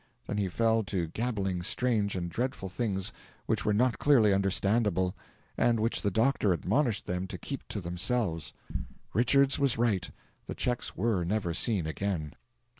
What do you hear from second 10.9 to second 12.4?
were never seen again.